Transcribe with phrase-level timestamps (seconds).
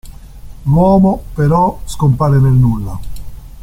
[0.63, 2.99] L'uomo, però, scompare nel nulla.